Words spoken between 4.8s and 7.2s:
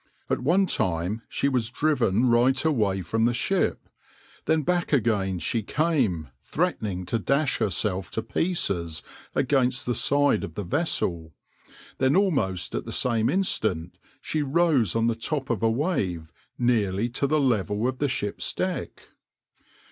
again she came threatening to